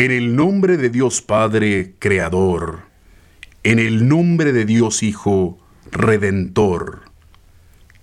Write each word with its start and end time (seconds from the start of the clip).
En 0.00 0.12
el 0.12 0.36
nombre 0.36 0.76
de 0.76 0.90
Dios 0.90 1.22
Padre, 1.22 1.94
Creador, 1.98 2.82
en 3.64 3.80
el 3.80 4.06
nombre 4.06 4.52
de 4.52 4.64
Dios 4.64 5.02
Hijo, 5.02 5.58
Redentor, 5.90 7.00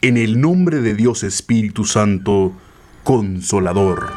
en 0.01 0.17
el 0.17 0.41
nombre 0.41 0.81
de 0.81 0.93
Dios 0.93 1.23
Espíritu 1.23 1.85
Santo, 1.85 2.51
Consolador. 3.05 4.11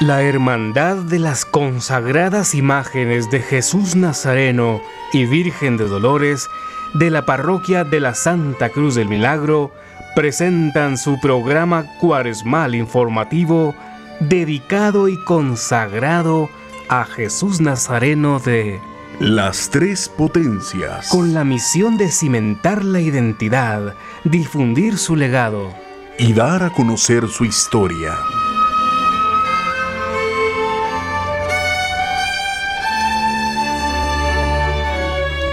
La 0.00 0.22
Hermandad 0.22 0.96
de 0.96 1.18
las 1.18 1.44
consagradas 1.44 2.54
imágenes 2.54 3.30
de 3.30 3.40
Jesús 3.40 3.94
Nazareno 3.94 4.80
y 5.12 5.26
Virgen 5.26 5.76
de 5.76 5.88
Dolores 5.88 6.48
de 6.94 7.10
la 7.10 7.26
parroquia 7.26 7.84
de 7.84 8.00
la 8.00 8.14
Santa 8.14 8.70
Cruz 8.70 8.94
del 8.94 9.10
Milagro 9.10 9.70
presentan 10.14 10.96
su 10.96 11.20
programa 11.20 11.84
cuaresmal 12.00 12.74
informativo 12.74 13.74
dedicado 14.20 15.08
y 15.08 15.22
consagrado 15.24 16.44
a 16.44 16.65
Jesús 16.88 17.60
Nazareno 17.60 18.38
de 18.38 18.80
Las 19.18 19.70
Tres 19.70 20.08
Potencias. 20.08 21.08
Con 21.08 21.34
la 21.34 21.44
misión 21.44 21.96
de 21.96 22.10
cimentar 22.10 22.84
la 22.84 23.00
identidad, 23.00 23.94
difundir 24.24 24.96
su 24.96 25.16
legado 25.16 25.74
y 26.18 26.32
dar 26.32 26.62
a 26.62 26.70
conocer 26.70 27.26
su 27.28 27.44
historia. 27.44 28.14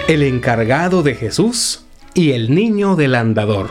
El 0.07 0.21
encargado 0.21 1.01
de 1.01 1.15
Jesús 1.15 1.83
y 2.13 2.31
el 2.31 2.53
niño 2.53 2.95
del 2.95 3.15
andador. 3.15 3.69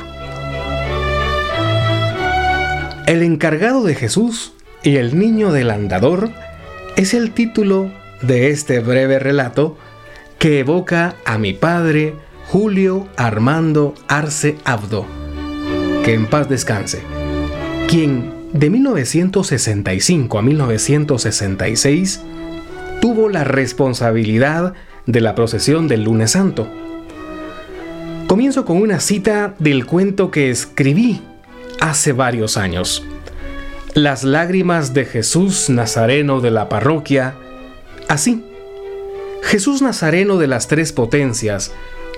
El 3.07 3.23
encargado 3.23 3.85
de 3.85 3.95
Jesús 3.95 4.53
y 4.83 4.97
el 4.97 5.17
niño 5.19 5.53
del 5.53 5.71
andador 5.71 6.31
es 6.97 7.15
el 7.15 7.33
título 7.33 7.91
de 8.21 8.51
este 8.51 8.81
breve 8.81 9.19
relato 9.19 9.77
que 10.39 10.61
evoca 10.61 11.17
a 11.25 11.39
mi 11.39 11.53
padre 11.53 12.15
Julio 12.49 13.09
Armando 13.17 13.95
Arce 14.09 14.57
Abdo, 14.65 15.07
que 16.05 16.15
en 16.15 16.27
paz 16.27 16.49
descanse, 16.49 17.01
quien 17.89 18.33
de 18.53 18.69
1965 18.71 20.39
a 20.39 20.43
1966 20.43 22.21
tuvo 23.01 23.29
la 23.29 23.45
responsabilidad 23.45 24.75
de 25.07 25.21
la 25.21 25.35
procesión 25.35 25.89
del 25.89 26.05
lunes 26.05 26.33
santo. 26.33 26.69
Comienzo 28.27 28.65
con 28.65 28.77
una 28.81 29.01
cita 29.01 29.55
del 29.59 29.87
cuento 29.87 30.31
que 30.31 30.51
escribí 30.51 31.21
hace 31.81 32.13
varios 32.13 32.57
años. 32.57 33.05
Las 33.95 34.25
lágrimas 34.25 34.95
de 34.95 35.05
Jesús 35.05 35.69
Nazareno 35.69 36.41
de 36.41 36.51
la 36.51 36.71
parroquia, 36.71 37.35
así. 38.09 38.43
Jesús 39.43 39.83
Nazareno 39.83 40.39
de 40.39 40.47
las 40.47 40.67
Tres 40.67 40.93
Potencias 40.93 41.73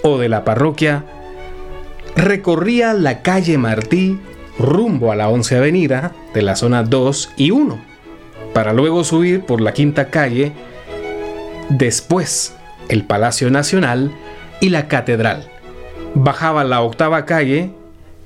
o 0.05 0.17
de 0.19 0.29
la 0.29 0.45
parroquia 0.45 1.05
recorría 2.15 2.95
la 2.95 3.23
calle 3.23 3.59
Martí 3.59 4.21
rumbo 4.57 5.11
a 5.11 5.17
la 5.17 5.29
11 5.29 5.57
Avenida 5.57 6.13
de 6.33 6.43
la 6.43 6.55
zona 6.55 6.85
2 6.85 7.33
y 7.37 7.51
1, 7.51 7.77
para 8.53 8.73
luego 8.73 9.03
subir 9.03 9.45
por 9.45 9.61
la 9.61 9.73
quinta 9.73 10.11
calle, 10.11 10.53
después 11.71 12.55
el 12.89 13.05
Palacio 13.05 13.51
Nacional 13.51 14.13
y 14.61 14.69
la 14.69 14.87
Catedral. 14.87 15.51
Bajaba 16.15 16.63
la 16.63 16.83
octava 16.83 17.25
calle, 17.25 17.73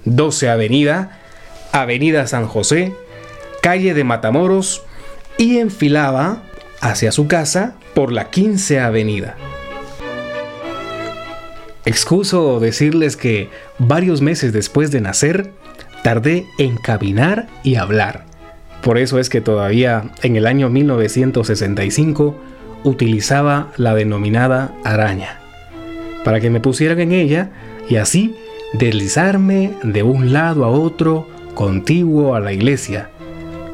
12 0.05 0.51
Avenida, 0.51 1.19
Avenida 1.73 2.27
San 2.27 2.47
José, 2.47 2.93
calle 3.69 3.93
de 3.93 4.03
Matamoros 4.03 4.83
y 5.37 5.59
enfilaba 5.59 6.43
hacia 6.81 7.13
su 7.13 7.29
casa 7.29 7.75
por 7.95 8.13
la 8.13 8.31
15 8.31 8.81
Avenida. 8.81 9.37
Excuso 11.85 12.61
decirles 12.61 13.19
que 13.19 13.51
varios 13.79 14.23
meses 14.23 14.55
después 14.55 14.91
de 14.91 15.03
nacer, 15.03 15.51
tardé 16.03 16.47
en 16.57 16.79
caminar 16.79 17.47
y 17.63 17.75
hablar. 17.75 18.25
Por 18.83 18.97
eso 18.97 19.19
es 19.19 19.29
que 19.29 19.43
todavía 19.43 20.13
en 20.23 20.37
el 20.37 20.47
año 20.47 20.71
1965 20.71 22.41
utilizaba 22.85 23.71
la 23.77 23.95
denominada 23.95 24.73
araña, 24.83 25.41
para 26.25 26.41
que 26.41 26.49
me 26.49 26.61
pusieran 26.61 27.01
en 27.01 27.13
ella 27.13 27.51
y 27.87 27.97
así 27.97 28.35
deslizarme 28.73 29.75
de 29.83 30.03
un 30.05 30.33
lado 30.33 30.65
a 30.65 30.69
otro 30.69 31.29
contiguo 31.55 32.35
a 32.35 32.41
la 32.41 32.55
iglesia, 32.55 33.11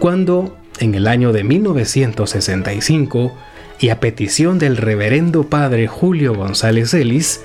cuando 0.05 0.55
en 0.81 0.95
el 0.95 1.07
año 1.07 1.33
de 1.33 1.45
1965 1.45 3.33
y 3.81 3.89
a 3.89 4.01
petición 4.01 4.59
del 4.59 4.77
reverendo 4.77 5.45
padre 5.45 5.87
Julio 5.87 6.35
González 6.35 6.93
Ellis, 6.93 7.43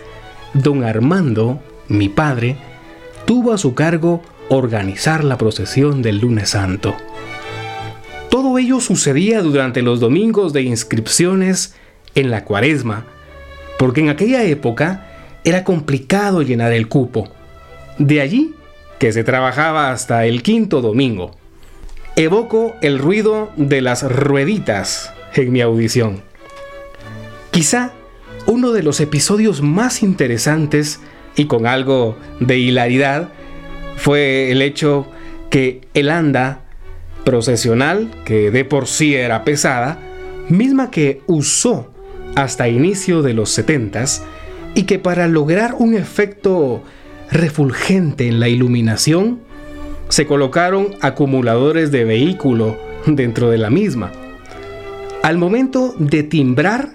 don 0.54 0.84
Armando, 0.84 1.64
mi 1.88 2.10
padre, 2.10 2.58
tuvo 3.24 3.54
a 3.54 3.58
su 3.58 3.76
cargo 3.76 4.22
organizar 4.50 5.24
la 5.24 5.38
procesión 5.38 6.02
del 6.02 6.20
lunes 6.20 6.50
santo. 6.50 6.98
Todo 8.30 8.58
ello 8.58 8.82
sucedía 8.82 9.42
durante 9.42 9.82
los 9.82 10.02
domingos 10.02 10.52
de 10.52 10.64
inscripciones 10.64 11.76
en 12.14 12.30
la 12.30 12.44
cuaresma, 12.44 13.06
porque 13.78 14.02
en 14.02 14.10
aquella 14.10 14.44
época 14.44 15.08
era 15.46 15.64
complicado 15.64 16.42
llenar 16.42 16.74
el 16.74 16.90
cupo. 16.90 17.32
De 18.00 18.20
allí 18.20 18.54
que 19.00 19.14
se 19.14 19.24
trabajaba 19.24 19.92
hasta 19.92 20.26
el 20.26 20.44
quinto 20.44 20.82
domingo. 20.82 21.39
Evoco 22.20 22.76
el 22.82 23.00
ruido 23.00 23.50
de 23.56 23.80
las 23.80 24.04
rueditas 24.04 25.14
en 25.36 25.54
mi 25.54 25.62
audición. 25.62 26.22
Quizá 27.52 27.94
uno 28.46 28.74
de 28.74 28.84
los 28.84 29.00
episodios 29.00 29.62
más 29.62 30.04
interesantes 30.04 31.00
y 31.38 31.46
con 31.46 31.66
algo 31.66 32.18
de 32.42 32.58
hilaridad 32.58 33.30
fue 33.96 34.52
el 34.52 34.62
hecho 34.62 35.08
que 35.50 35.88
el 35.94 36.10
anda 36.10 36.66
procesional, 37.24 38.12
que 38.26 38.52
de 38.52 38.66
por 38.66 38.88
sí 38.88 39.16
era 39.16 39.46
pesada, 39.46 39.98
misma 40.50 40.92
que 40.92 41.22
usó 41.26 41.94
hasta 42.36 42.68
inicio 42.68 43.22
de 43.22 43.34
los 43.34 43.50
70 43.52 44.04
y 44.76 44.84
que 44.84 45.00
para 45.00 45.30
lograr 45.30 45.74
un 45.80 45.94
efecto 45.94 46.84
refulgente 47.32 48.28
en 48.28 48.42
la 48.42 48.50
iluminación, 48.50 49.40
se 50.10 50.26
colocaron 50.26 50.96
acumuladores 51.02 51.92
de 51.92 52.04
vehículo 52.04 52.78
dentro 53.06 53.50
de 53.50 53.58
la 53.58 53.70
misma. 53.70 54.12
Al 55.24 55.38
momento 55.38 55.96
de 55.98 56.24
timbrar, 56.24 56.90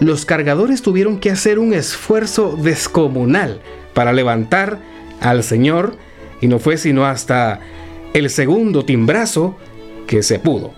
los 0.00 0.24
cargadores 0.24 0.82
tuvieron 0.82 1.18
que 1.18 1.30
hacer 1.30 1.58
un 1.58 1.74
esfuerzo 1.74 2.56
descomunal 2.60 3.60
para 3.94 4.12
levantar 4.12 4.78
al 5.20 5.42
señor 5.42 5.96
y 6.40 6.48
no 6.48 6.58
fue 6.58 6.76
sino 6.76 7.06
hasta 7.06 7.60
el 8.14 8.30
segundo 8.30 8.84
timbrazo 8.84 9.56
que 10.06 10.22
se 10.22 10.38
pudo. 10.38 10.72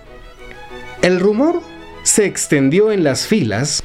El 1.02 1.20
rumor 1.20 1.60
se 2.02 2.26
extendió 2.26 2.92
en 2.92 3.04
las 3.04 3.26
filas 3.26 3.82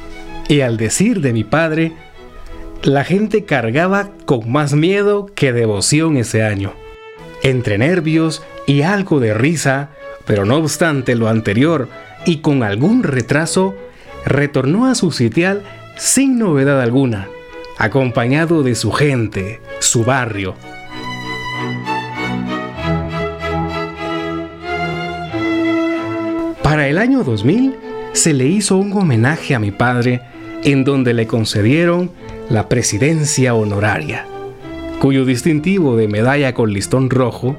y 0.47 0.61
al 0.61 0.77
decir 0.77 1.21
de 1.21 1.33
mi 1.33 1.43
padre, 1.43 1.93
la 2.81 3.03
gente 3.03 3.43
cargaba 3.43 4.11
con 4.25 4.51
más 4.51 4.73
miedo 4.73 5.25
que 5.35 5.53
devoción 5.53 6.17
ese 6.17 6.43
año. 6.43 6.73
Entre 7.43 7.77
nervios 7.77 8.43
y 8.67 8.81
algo 8.81 9.19
de 9.19 9.33
risa, 9.33 9.89
pero 10.25 10.45
no 10.45 10.57
obstante 10.57 11.15
lo 11.15 11.27
anterior 11.27 11.87
y 12.25 12.37
con 12.37 12.63
algún 12.63 13.03
retraso, 13.03 13.75
retornó 14.25 14.87
a 14.87 14.95
su 14.95 15.11
sitial 15.11 15.63
sin 15.97 16.37
novedad 16.37 16.81
alguna, 16.81 17.27
acompañado 17.77 18.63
de 18.63 18.75
su 18.75 18.91
gente, 18.91 19.61
su 19.79 20.03
barrio. 20.03 20.55
Para 26.61 26.87
el 26.87 26.97
año 26.97 27.23
2000 27.23 27.75
se 28.13 28.33
le 28.33 28.45
hizo 28.45 28.77
un 28.77 28.93
homenaje 28.93 29.55
a 29.55 29.59
mi 29.59 29.71
padre 29.71 30.21
en 30.63 30.83
donde 30.83 31.13
le 31.13 31.25
concedieron 31.25 32.11
la 32.49 32.69
presidencia 32.69 33.53
honoraria, 33.53 34.25
cuyo 34.99 35.25
distintivo 35.25 35.95
de 35.95 36.07
medalla 36.07 36.53
con 36.53 36.73
listón 36.73 37.09
rojo 37.09 37.55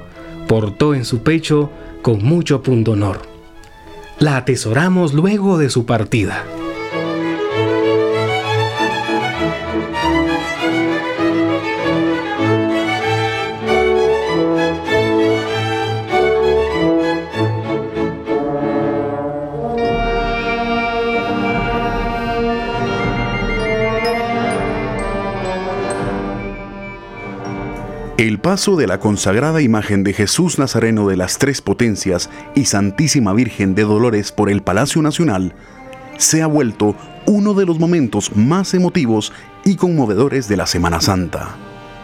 portó 0.46 0.94
en 0.94 1.04
su 1.04 1.22
pecho 1.22 1.70
con 2.02 2.22
mucho 2.22 2.62
pundonor. 2.62 3.22
La 4.18 4.36
atesoramos 4.36 5.14
luego 5.14 5.58
de 5.58 5.70
su 5.70 5.86
partida. 5.86 6.44
Paso 28.50 28.74
de 28.74 28.88
la 28.88 28.98
consagrada 28.98 29.62
imagen 29.62 30.02
de 30.02 30.12
Jesús 30.12 30.58
Nazareno 30.58 31.06
de 31.06 31.16
las 31.16 31.38
Tres 31.38 31.62
Potencias 31.62 32.28
y 32.56 32.64
Santísima 32.64 33.32
Virgen 33.32 33.76
de 33.76 33.84
Dolores 33.84 34.32
por 34.32 34.50
el 34.50 34.60
Palacio 34.60 35.02
Nacional 35.02 35.54
se 36.18 36.42
ha 36.42 36.48
vuelto 36.48 36.96
uno 37.26 37.54
de 37.54 37.64
los 37.64 37.78
momentos 37.78 38.34
más 38.34 38.74
emotivos 38.74 39.32
y 39.64 39.76
conmovedores 39.76 40.48
de 40.48 40.56
la 40.56 40.66
Semana 40.66 41.00
Santa. 41.00 41.54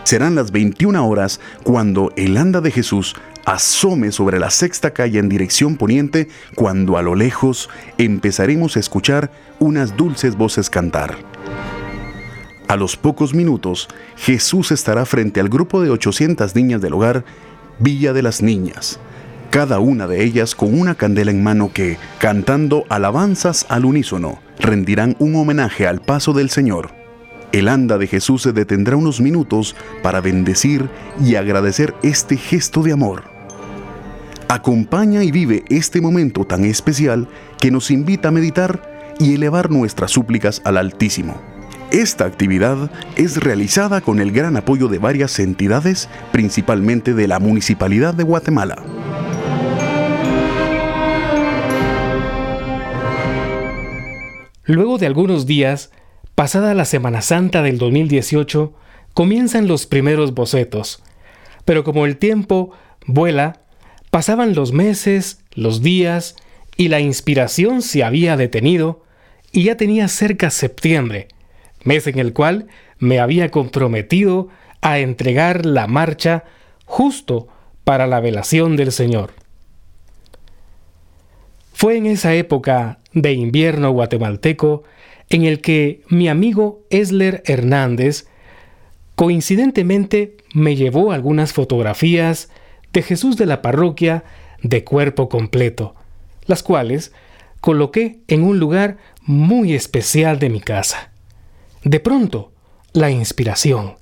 Serán 0.04 0.36
las 0.36 0.52
21 0.52 1.08
horas 1.08 1.40
cuando 1.64 2.12
el 2.14 2.36
anda 2.36 2.60
de 2.60 2.70
Jesús 2.70 3.16
asome 3.44 4.12
sobre 4.12 4.38
la 4.38 4.50
sexta 4.50 4.92
calle 4.92 5.18
en 5.18 5.28
dirección 5.28 5.74
poniente, 5.76 6.28
cuando 6.54 6.96
a 6.96 7.02
lo 7.02 7.16
lejos 7.16 7.68
empezaremos 7.98 8.76
a 8.76 8.80
escuchar 8.80 9.32
unas 9.58 9.96
dulces 9.96 10.36
voces 10.36 10.70
cantar. 10.70 11.16
A 12.68 12.74
los 12.74 12.96
pocos 12.96 13.32
minutos, 13.32 13.88
Jesús 14.16 14.72
estará 14.72 15.04
frente 15.06 15.38
al 15.38 15.48
grupo 15.48 15.80
de 15.82 15.90
800 15.90 16.56
niñas 16.56 16.80
del 16.80 16.94
hogar 16.94 17.24
Villa 17.78 18.12
de 18.12 18.22
las 18.22 18.42
Niñas, 18.42 18.98
cada 19.50 19.78
una 19.78 20.08
de 20.08 20.24
ellas 20.24 20.56
con 20.56 20.78
una 20.78 20.96
candela 20.96 21.30
en 21.30 21.44
mano 21.44 21.70
que, 21.72 21.96
cantando 22.18 22.84
alabanzas 22.88 23.66
al 23.68 23.84
unísono, 23.84 24.40
rendirán 24.58 25.14
un 25.20 25.36
homenaje 25.36 25.86
al 25.86 26.00
paso 26.00 26.32
del 26.32 26.50
Señor. 26.50 26.90
El 27.52 27.68
anda 27.68 27.98
de 27.98 28.08
Jesús 28.08 28.42
se 28.42 28.52
detendrá 28.52 28.96
unos 28.96 29.20
minutos 29.20 29.76
para 30.02 30.20
bendecir 30.20 30.88
y 31.24 31.36
agradecer 31.36 31.94
este 32.02 32.36
gesto 32.36 32.82
de 32.82 32.92
amor. 32.92 33.24
Acompaña 34.48 35.22
y 35.22 35.30
vive 35.30 35.64
este 35.68 36.00
momento 36.00 36.44
tan 36.44 36.64
especial 36.64 37.28
que 37.60 37.70
nos 37.70 37.92
invita 37.92 38.28
a 38.28 38.32
meditar 38.32 39.14
y 39.20 39.34
elevar 39.34 39.70
nuestras 39.70 40.10
súplicas 40.10 40.60
al 40.64 40.78
Altísimo. 40.78 41.55
Esta 41.96 42.26
actividad 42.26 42.90
es 43.16 43.38
realizada 43.38 44.02
con 44.02 44.20
el 44.20 44.30
gran 44.30 44.58
apoyo 44.58 44.88
de 44.88 44.98
varias 44.98 45.38
entidades, 45.38 46.10
principalmente 46.30 47.14
de 47.14 47.26
la 47.26 47.38
Municipalidad 47.38 48.12
de 48.12 48.22
Guatemala. 48.22 48.84
Luego 54.64 54.98
de 54.98 55.06
algunos 55.06 55.46
días, 55.46 55.90
pasada 56.34 56.74
la 56.74 56.84
Semana 56.84 57.22
Santa 57.22 57.62
del 57.62 57.78
2018, 57.78 58.74
comienzan 59.14 59.66
los 59.66 59.86
primeros 59.86 60.34
bocetos. 60.34 61.02
Pero 61.64 61.82
como 61.82 62.04
el 62.04 62.18
tiempo 62.18 62.72
vuela, 63.06 63.62
pasaban 64.10 64.54
los 64.54 64.72
meses, 64.72 65.40
los 65.54 65.80
días, 65.80 66.36
y 66.76 66.88
la 66.88 67.00
inspiración 67.00 67.80
se 67.80 68.04
había 68.04 68.36
detenido, 68.36 69.02
y 69.50 69.62
ya 69.62 69.78
tenía 69.78 70.08
cerca 70.08 70.50
septiembre, 70.50 71.28
mes 71.86 72.06
en 72.06 72.18
el 72.18 72.32
cual 72.32 72.66
me 72.98 73.20
había 73.20 73.50
comprometido 73.50 74.48
a 74.80 74.98
entregar 74.98 75.66
la 75.66 75.86
marcha 75.86 76.44
justo 76.84 77.48
para 77.84 78.06
la 78.06 78.20
velación 78.20 78.76
del 78.76 78.92
Señor. 78.92 79.32
Fue 81.72 81.96
en 81.96 82.06
esa 82.06 82.34
época 82.34 82.98
de 83.12 83.32
invierno 83.32 83.90
guatemalteco 83.90 84.84
en 85.28 85.44
el 85.44 85.60
que 85.60 86.02
mi 86.08 86.28
amigo 86.28 86.82
Esler 86.90 87.42
Hernández 87.46 88.26
coincidentemente 89.14 90.36
me 90.54 90.76
llevó 90.76 91.12
algunas 91.12 91.52
fotografías 91.52 92.50
de 92.92 93.02
Jesús 93.02 93.36
de 93.36 93.46
la 93.46 93.60
parroquia 93.62 94.24
de 94.62 94.84
cuerpo 94.84 95.28
completo, 95.28 95.94
las 96.46 96.62
cuales 96.62 97.12
coloqué 97.60 98.20
en 98.28 98.42
un 98.42 98.58
lugar 98.58 98.98
muy 99.22 99.74
especial 99.74 100.38
de 100.38 100.48
mi 100.48 100.60
casa. 100.60 101.10
De 101.86 102.00
pronto, 102.00 102.50
la 102.94 103.12
inspiración 103.12 103.94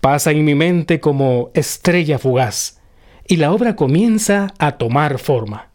pasa 0.00 0.30
en 0.30 0.44
mi 0.44 0.54
mente 0.54 1.00
como 1.00 1.50
estrella 1.54 2.20
fugaz 2.20 2.78
y 3.26 3.38
la 3.38 3.50
obra 3.50 3.74
comienza 3.74 4.54
a 4.60 4.78
tomar 4.78 5.18
forma. 5.18 5.70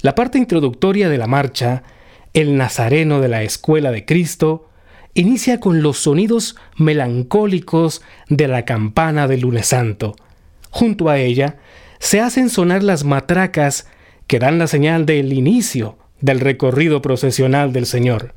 La 0.00 0.16
parte 0.16 0.36
introductoria 0.36 1.08
de 1.08 1.16
la 1.16 1.28
marcha, 1.28 1.84
El 2.34 2.56
Nazareno 2.56 3.20
de 3.20 3.28
la 3.28 3.44
Escuela 3.44 3.92
de 3.92 4.04
Cristo, 4.04 4.68
inicia 5.14 5.60
con 5.60 5.80
los 5.80 5.98
sonidos 5.98 6.56
melancólicos 6.76 8.02
de 8.28 8.48
la 8.48 8.64
campana 8.64 9.28
del 9.28 9.42
lunes 9.42 9.68
santo. 9.68 10.16
Junto 10.70 11.08
a 11.08 11.18
ella 11.18 11.58
se 12.00 12.20
hacen 12.20 12.50
sonar 12.50 12.82
las 12.82 13.04
matracas 13.04 13.86
que 14.26 14.40
dan 14.40 14.58
la 14.58 14.66
señal 14.66 15.06
del 15.06 15.32
inicio 15.32 15.98
del 16.20 16.40
recorrido 16.40 17.00
procesional 17.00 17.72
del 17.72 17.86
Señor. 17.86 18.34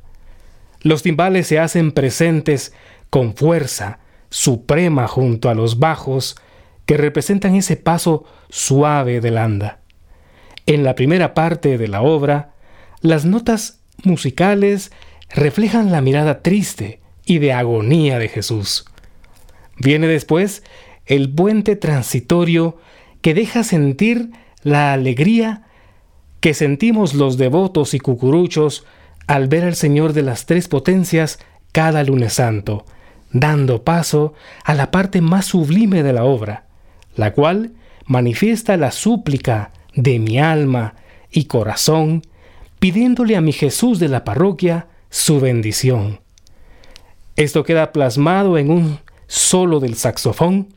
Los 0.82 1.02
timbales 1.02 1.46
se 1.46 1.58
hacen 1.58 1.92
presentes 1.92 2.72
con 3.10 3.34
fuerza 3.34 4.00
suprema 4.30 5.06
junto 5.06 5.48
a 5.48 5.54
los 5.54 5.78
bajos 5.78 6.36
que 6.86 6.96
representan 6.96 7.54
ese 7.54 7.76
paso 7.76 8.24
suave 8.48 9.20
del 9.20 9.38
anda. 9.38 9.80
En 10.66 10.84
la 10.84 10.94
primera 10.94 11.34
parte 11.34 11.78
de 11.78 11.88
la 11.88 12.02
obra, 12.02 12.54
las 13.00 13.24
notas 13.24 13.80
musicales 14.04 14.92
reflejan 15.28 15.92
la 15.92 16.00
mirada 16.00 16.42
triste 16.42 17.00
y 17.24 17.38
de 17.38 17.52
agonía 17.52 18.18
de 18.18 18.28
Jesús. 18.28 18.86
Viene 19.78 20.06
después 20.06 20.62
el 21.06 21.32
puente 21.32 21.76
transitorio 21.76 22.78
que 23.20 23.34
deja 23.34 23.64
sentir 23.64 24.30
la 24.62 24.92
alegría 24.92 25.64
que 26.40 26.54
sentimos 26.54 27.14
los 27.14 27.38
devotos 27.38 27.94
y 27.94 28.00
cucuruchos 28.00 28.84
al 29.26 29.48
ver 29.48 29.64
al 29.64 29.74
Señor 29.74 30.12
de 30.12 30.22
las 30.22 30.46
tres 30.46 30.68
potencias 30.68 31.38
cada 31.72 32.04
lunes 32.04 32.34
santo, 32.34 32.84
dando 33.32 33.82
paso 33.82 34.34
a 34.64 34.74
la 34.74 34.90
parte 34.90 35.20
más 35.20 35.46
sublime 35.46 36.02
de 36.02 36.12
la 36.12 36.24
obra, 36.24 36.66
la 37.16 37.32
cual 37.32 37.72
manifiesta 38.06 38.76
la 38.76 38.90
súplica 38.90 39.72
de 39.94 40.18
mi 40.18 40.38
alma 40.38 40.94
y 41.30 41.44
corazón, 41.44 42.22
pidiéndole 42.78 43.36
a 43.36 43.40
mi 43.40 43.52
Jesús 43.52 43.98
de 43.98 44.08
la 44.08 44.24
parroquia 44.24 44.88
su 45.08 45.40
bendición. 45.40 46.20
Esto 47.36 47.64
queda 47.64 47.92
plasmado 47.92 48.58
en 48.58 48.70
un 48.70 48.98
solo 49.26 49.80
del 49.80 49.94
saxofón, 49.94 50.68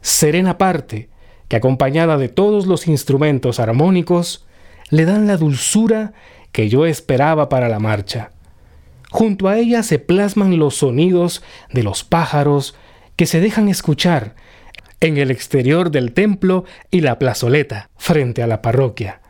serena 0.00 0.58
parte, 0.58 1.08
que 1.48 1.56
acompañada 1.56 2.18
de 2.18 2.28
todos 2.28 2.66
los 2.66 2.88
instrumentos 2.88 3.60
armónicos, 3.60 4.44
le 4.90 5.04
dan 5.04 5.26
la 5.26 5.36
dulzura 5.36 6.12
que 6.56 6.70
yo 6.70 6.86
esperaba 6.86 7.50
para 7.50 7.68
la 7.68 7.78
marcha. 7.78 8.30
Junto 9.10 9.48
a 9.48 9.58
ella 9.58 9.82
se 9.82 9.98
plasman 9.98 10.58
los 10.58 10.76
sonidos 10.76 11.42
de 11.70 11.82
los 11.82 12.02
pájaros 12.02 12.74
que 13.14 13.26
se 13.26 13.40
dejan 13.40 13.68
escuchar 13.68 14.36
en 15.00 15.18
el 15.18 15.30
exterior 15.30 15.90
del 15.90 16.14
templo 16.14 16.64
y 16.90 17.02
la 17.02 17.18
plazoleta, 17.18 17.90
frente 17.98 18.42
a 18.42 18.46
la 18.46 18.62
parroquia. 18.62 19.20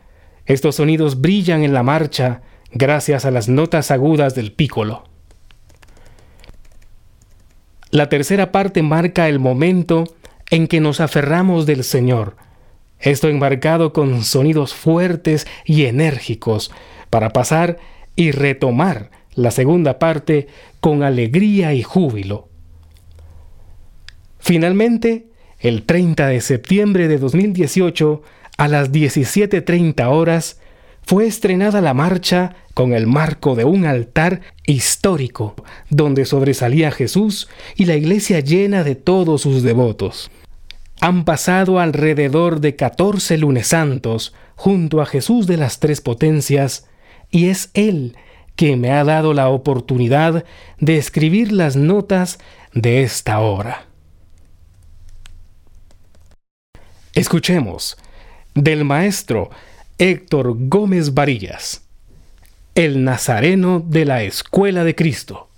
Estos 0.45 0.77
sonidos 0.77 1.21
brillan 1.21 1.65
en 1.65 1.73
la 1.73 1.83
marcha 1.83 2.43
gracias 2.71 3.25
a 3.25 3.33
las 3.33 3.49
notas 3.49 3.91
agudas 3.91 4.37
del 4.37 4.53
pícolo. 4.53 5.03
La 7.91 8.09
tercera 8.09 8.53
parte 8.53 8.85
marca 8.85 9.29
el 9.29 9.41
momento 9.41 10.05
en 10.49 10.69
que 10.69 10.79
nos 10.79 11.01
aferramos 11.01 11.67
del 11.67 11.83
Señor, 11.83 12.37
esto 13.01 13.29
embarcado 13.29 13.93
con 13.93 14.23
sonidos 14.23 14.75
fuertes 14.75 15.47
y 15.65 15.87
enérgicos, 15.87 16.71
para 17.11 17.31
pasar 17.31 17.79
y 18.17 18.31
retomar 18.31 19.11
la 19.35 19.51
segunda 19.51 19.99
parte 19.99 20.49
con 20.81 21.03
alegría 21.03 21.75
y 21.75 21.83
júbilo. 21.83 22.49
Finalmente, 24.39 25.27
el 25.61 25.85
30 25.85 26.29
de 26.29 26.41
septiembre 26.41 27.09
de 27.09 27.19
2018, 27.19 28.23
a 28.59 28.69
las 28.69 28.93
17.30 28.93 30.07
horas, 30.07 30.61
fue 31.03 31.27
estrenada 31.27 31.81
la 31.81 31.95
marcha 31.95 32.57
con 32.75 32.93
el 32.93 33.07
marco 33.07 33.55
de 33.55 33.65
un 33.65 33.87
altar 33.87 34.41
histórico, 34.67 35.55
donde 35.89 36.25
sobresalía 36.25 36.91
Jesús 36.91 37.49
y 37.77 37.85
la 37.85 37.95
iglesia 37.95 38.41
llena 38.41 38.83
de 38.83 38.97
todos 38.97 39.43
sus 39.43 39.63
devotos. 39.63 40.31
Han 41.01 41.25
pasado 41.25 41.79
alrededor 41.79 42.61
de 42.61 42.75
14 42.75 43.39
lunes 43.39 43.69
santos 43.69 44.35
junto 44.57 45.01
a 45.01 45.07
Jesús 45.07 45.47
de 45.47 45.57
las 45.57 45.79
Tres 45.79 46.01
Potencias, 46.01 46.89
y 47.31 47.49
es 47.49 47.71
Él 47.75 48.17
que 48.57 48.77
me 48.77 48.91
ha 48.91 49.05
dado 49.05 49.35
la 49.35 49.49
oportunidad 49.49 50.45
de 50.81 50.97
escribir 50.97 51.53
las 51.53 51.77
notas 51.77 52.39
de 52.73 53.03
esta 53.03 53.41
obra. 53.41 53.87
Escuchemos 57.15 57.97
del 58.55 58.85
maestro 58.85 59.51
Héctor 59.99 60.55
Gómez 60.69 61.15
Varillas, 61.15 61.87
el 62.75 63.05
Nazareno 63.05 63.81
de 63.81 64.05
la 64.05 64.23
Escuela 64.23 64.85
de 64.85 64.95
Cristo. 64.95 65.49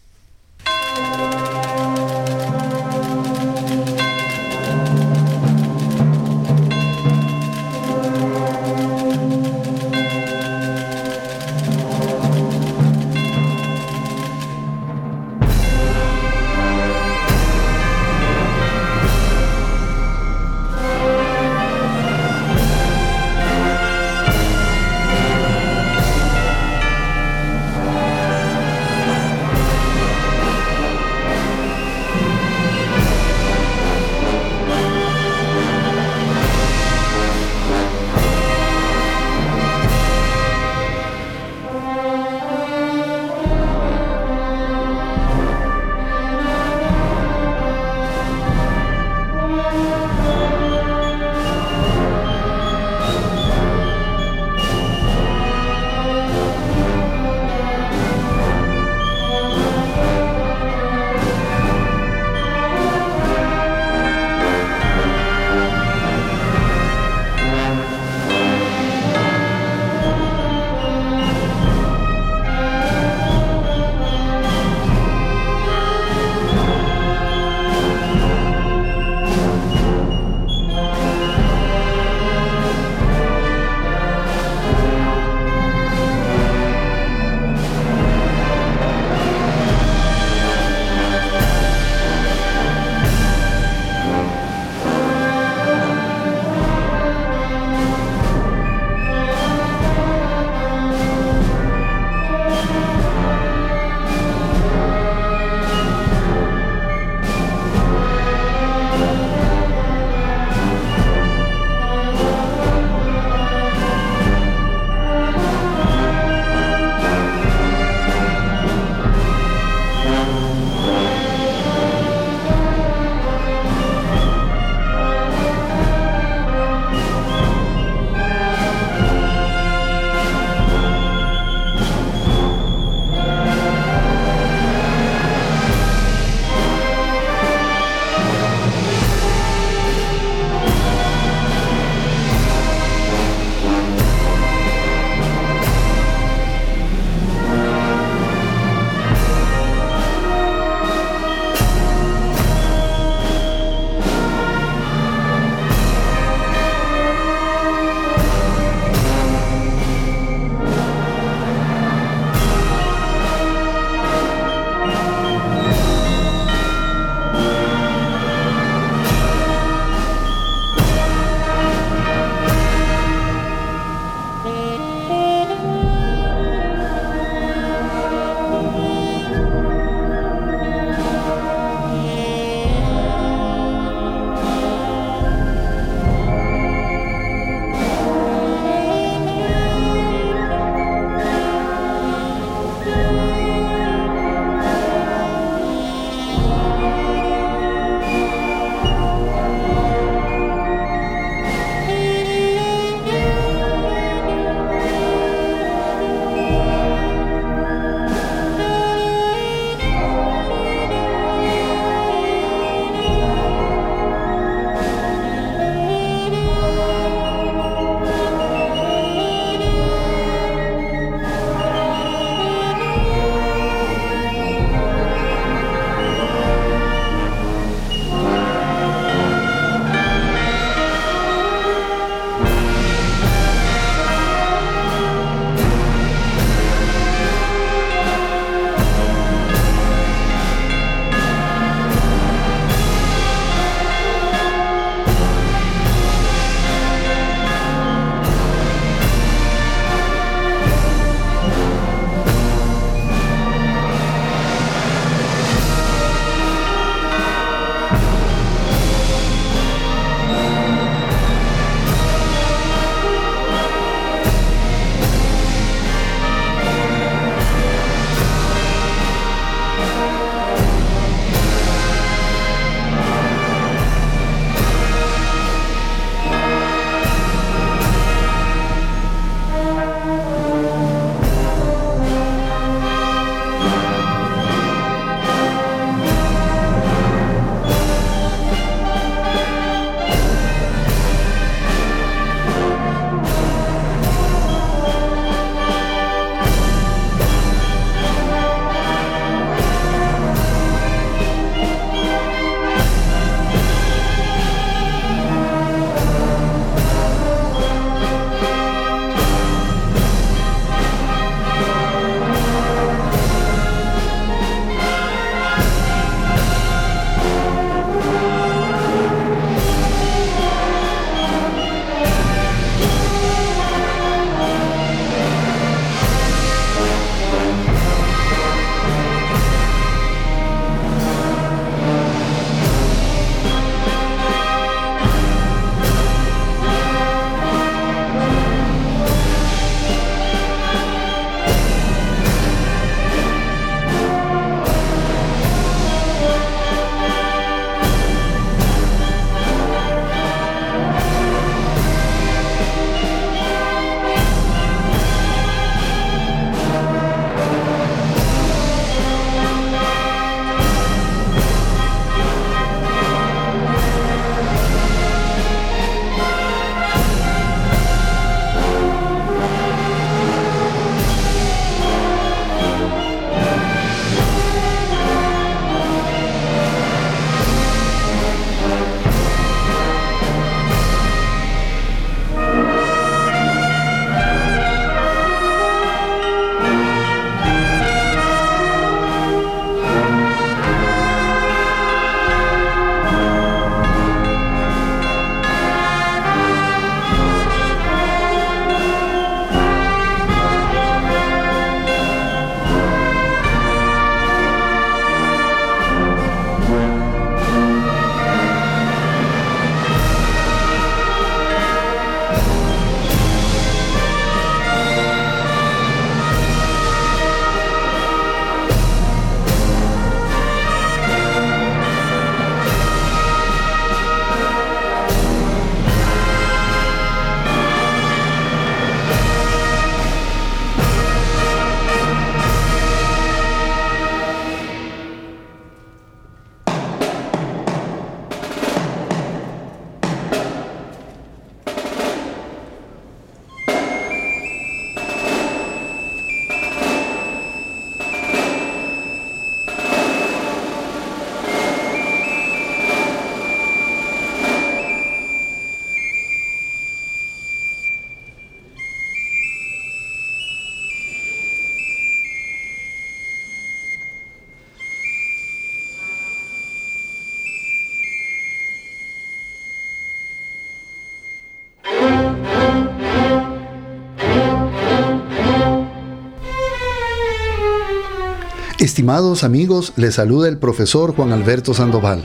Estimados 478.98 479.44
amigos, 479.44 479.92
les 479.94 480.16
saluda 480.16 480.48
el 480.48 480.58
profesor 480.58 481.14
Juan 481.14 481.30
Alberto 481.30 481.72
Sandoval. 481.72 482.24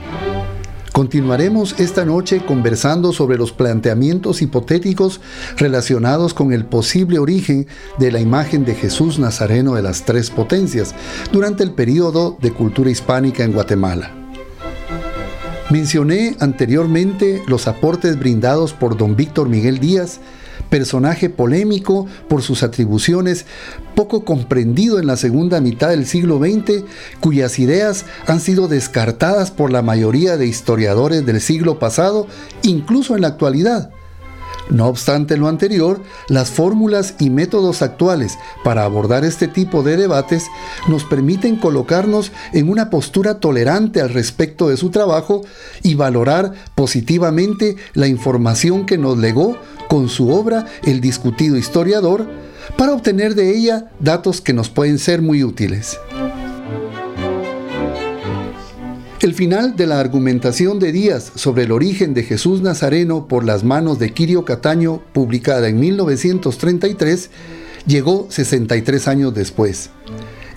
Continuaremos 0.91 1.79
esta 1.79 2.03
noche 2.03 2.43
conversando 2.43 3.13
sobre 3.13 3.37
los 3.37 3.51
planteamientos 3.51 4.41
hipotéticos 4.41 5.21
relacionados 5.55 6.33
con 6.33 6.51
el 6.51 6.65
posible 6.65 7.19
origen 7.19 7.67
de 7.99 8.11
la 8.11 8.19
imagen 8.19 8.65
de 8.65 8.73
Jesús 8.73 9.19
Nazareno 9.19 9.75
de 9.75 9.83
las 9.83 10.03
Tres 10.03 10.31
Potencias 10.31 10.95
durante 11.31 11.61
el 11.61 11.73
periodo 11.73 12.39
de 12.41 12.51
cultura 12.51 12.89
hispánica 12.89 13.43
en 13.43 13.53
Guatemala. 13.53 14.11
Mencioné 15.69 16.35
anteriormente 16.39 17.43
los 17.45 17.67
aportes 17.67 18.17
brindados 18.17 18.73
por 18.73 18.97
don 18.97 19.15
Víctor 19.15 19.47
Miguel 19.47 19.77
Díaz 19.77 20.19
personaje 20.73 21.29
polémico 21.29 22.07
por 22.27 22.41
sus 22.41 22.63
atribuciones, 22.63 23.45
poco 23.93 24.25
comprendido 24.25 24.97
en 24.97 25.05
la 25.05 25.17
segunda 25.17 25.61
mitad 25.61 25.89
del 25.89 26.07
siglo 26.07 26.39
XX, 26.39 26.83
cuyas 27.19 27.59
ideas 27.59 28.05
han 28.25 28.39
sido 28.39 28.67
descartadas 28.67 29.51
por 29.51 29.71
la 29.71 29.83
mayoría 29.83 30.35
de 30.35 30.47
historiadores 30.47 31.27
del 31.27 31.41
siglo 31.41 31.77
pasado, 31.77 32.25
incluso 32.63 33.13
en 33.15 33.21
la 33.21 33.27
actualidad. 33.27 33.91
No 34.69 34.87
obstante 34.87 35.37
lo 35.37 35.47
anterior, 35.47 36.01
las 36.29 36.51
fórmulas 36.51 37.15
y 37.19 37.29
métodos 37.29 37.81
actuales 37.81 38.37
para 38.63 38.85
abordar 38.85 39.25
este 39.25 39.47
tipo 39.47 39.83
de 39.83 39.97
debates 39.97 40.47
nos 40.87 41.03
permiten 41.03 41.57
colocarnos 41.57 42.31
en 42.53 42.69
una 42.69 42.89
postura 42.89 43.39
tolerante 43.39 44.01
al 44.01 44.09
respecto 44.09 44.69
de 44.69 44.77
su 44.77 44.89
trabajo 44.89 45.43
y 45.81 45.95
valorar 45.95 46.53
positivamente 46.75 47.75
la 47.93 48.07
información 48.07 48.85
que 48.85 48.97
nos 48.97 49.17
legó 49.17 49.57
con 49.87 50.09
su 50.09 50.29
obra 50.29 50.65
El 50.83 51.01
discutido 51.01 51.57
historiador 51.57 52.27
para 52.77 52.93
obtener 52.93 53.35
de 53.35 53.55
ella 53.55 53.91
datos 53.99 54.41
que 54.41 54.53
nos 54.53 54.69
pueden 54.69 54.97
ser 54.97 55.21
muy 55.21 55.43
útiles. 55.43 55.97
El 59.23 59.33
final 59.33 59.77
de 59.77 59.87
la 59.87 60.01
argumentación 60.01 60.79
de 60.79 60.91
Díaz 60.91 61.31
sobre 61.35 61.63
el 61.63 61.71
origen 61.71 62.13
de 62.13 62.23
Jesús 62.23 62.61
Nazareno 62.61 63.25
por 63.29 63.45
las 63.45 63.63
manos 63.63 63.97
de 63.97 64.11
Quirio 64.11 64.43
Cataño, 64.43 65.01
publicada 65.13 65.69
en 65.69 65.79
1933, 65.79 67.29
llegó 67.87 68.27
63 68.29 69.07
años 69.07 69.33
después. 69.33 69.91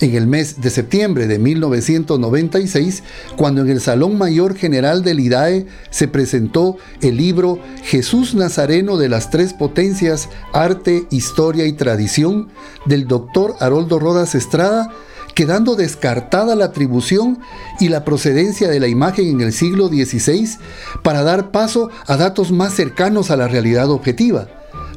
En 0.01 0.15
el 0.15 0.27
mes 0.27 0.59
de 0.59 0.69
septiembre 0.69 1.27
de 1.27 1.39
1996, 1.39 3.03
cuando 3.37 3.61
en 3.61 3.69
el 3.69 3.79
Salón 3.79 4.17
Mayor 4.17 4.57
General 4.57 5.01
del 5.01 5.21
IDAE 5.21 5.67
se 5.89 6.09
presentó 6.09 6.75
el 7.01 7.15
libro 7.15 7.59
Jesús 7.85 8.35
Nazareno 8.35 8.97
de 8.97 9.07
las 9.07 9.31
Tres 9.31 9.53
Potencias, 9.53 10.27
Arte, 10.51 11.07
Historia 11.09 11.67
y 11.67 11.71
Tradición, 11.71 12.49
del 12.85 13.07
doctor 13.07 13.55
Haroldo 13.61 13.97
Rodas 13.97 14.35
Estrada, 14.35 14.91
quedando 15.37 15.75
descartada 15.75 16.55
la 16.55 16.65
atribución 16.65 17.37
y 17.79 17.89
la 17.89 18.03
procedencia 18.03 18.69
de 18.69 18.79
la 18.79 18.87
imagen 18.87 19.27
en 19.27 19.41
el 19.41 19.53
siglo 19.53 19.87
XVI 19.87 20.49
para 21.03 21.21
dar 21.21 21.51
paso 21.51 21.91
a 22.07 22.17
datos 22.17 22.51
más 22.51 22.73
cercanos 22.73 23.29
a 23.29 23.35
la 23.35 23.47
realidad 23.47 23.91
objetiva, 23.91 24.47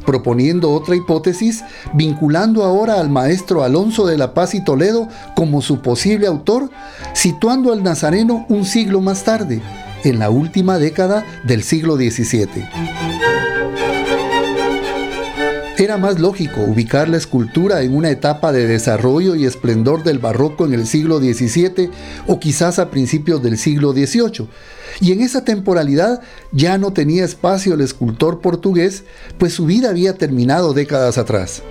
proponiendo 0.07 0.71
otra 0.71 0.97
hipótesis 0.97 1.63
vinculando 1.93 2.65
ahora 2.65 3.01
al 3.01 3.11
maestro 3.11 3.65
Alonso 3.65 4.07
de 4.07 4.17
la 4.17 4.33
Paz 4.33 4.55
y 4.55 4.65
Toledo 4.65 5.09
como 5.37 5.61
su 5.61 5.83
posible 5.83 6.27
autor, 6.27 6.71
situando 7.13 7.71
al 7.71 7.83
nazareno 7.83 8.47
un 8.49 8.65
siglo 8.65 9.03
más 9.03 9.25
tarde, 9.25 9.61
en 10.05 10.19
la 10.19 10.31
última 10.31 10.79
década 10.79 11.23
del 11.45 11.63
siglo 11.63 11.97
XVII. 11.97 12.65
Era 15.81 15.97
más 15.97 16.19
lógico 16.19 16.61
ubicar 16.61 17.09
la 17.09 17.17
escultura 17.17 17.81
en 17.81 17.97
una 17.97 18.11
etapa 18.11 18.53
de 18.53 18.67
desarrollo 18.67 19.35
y 19.35 19.47
esplendor 19.47 20.03
del 20.03 20.19
barroco 20.19 20.67
en 20.67 20.75
el 20.75 20.87
siglo 20.87 21.21
XVII 21.21 21.89
o 22.27 22.39
quizás 22.39 22.79
a 22.79 22.91
principios 22.91 23.43
del 23.43 23.57
siglo 23.57 23.93
XVIII. 23.93 24.47
Y 25.01 25.13
en 25.13 25.23
esa 25.23 25.43
temporalidad 25.43 26.21
ya 26.53 26.77
no 26.77 26.93
tenía 26.93 27.25
espacio 27.25 27.73
el 27.73 27.81
escultor 27.81 28.43
portugués, 28.43 29.05
pues 29.39 29.55
su 29.55 29.65
vida 29.65 29.89
había 29.89 30.19
terminado 30.19 30.75
décadas 30.75 31.17
atrás. 31.17 31.63